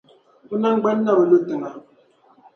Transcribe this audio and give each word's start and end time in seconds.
O 0.53 0.55
naŋgbani 0.61 1.01
na 1.05 1.11
bi 1.17 1.23
lu 1.29 1.37
tiŋa. 1.47 1.69